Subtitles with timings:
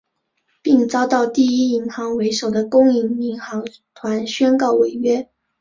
[0.63, 3.63] 并遭到第一银行为首的公营银行
[3.93, 5.29] 团宣告违约。